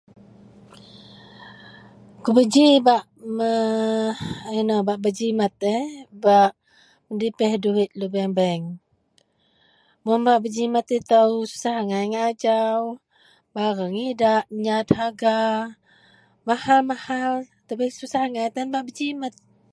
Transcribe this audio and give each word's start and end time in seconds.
kubaji 2.23 2.67
bak 2.87 3.05
mea 3.37 4.07
inou 4.59 4.83
bak 4.87 4.99
berjimat 5.03 5.53
bak 6.23 6.51
medepih 7.07 7.51
duwit 7.63 7.89
lubeang 7.99 8.31
bank, 8.39 8.63
mun 10.03 10.19
bak 10.27 10.43
jimat 10.55 10.87
itou 10.99 11.31
susah 11.51 11.73
agai 11.81 12.05
ngak 12.09 12.27
ajau 12.31 12.81
barang 13.53 13.95
idak, 14.09 14.43
nyat 14.65 14.87
harga 14.99 15.37
mahal 16.47 16.79
mahal 16.91 17.31
tapi 17.67 17.85
susah 17.97 18.21
agai 18.27 18.53
tan 18.55 18.67
berjimet 18.73 19.33